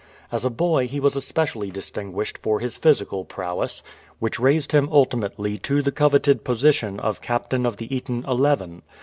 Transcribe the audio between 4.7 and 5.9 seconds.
him ultimately to